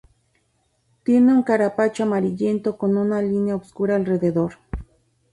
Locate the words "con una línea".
2.75-3.53